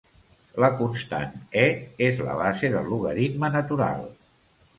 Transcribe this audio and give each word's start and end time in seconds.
La 0.63 0.69
constant 0.77 1.35
"e" 1.63 1.65
és 2.07 2.23
la 2.29 2.39
base 2.41 2.73
del 2.77 2.89
logaritme 2.95 3.53
natural. 3.59 4.03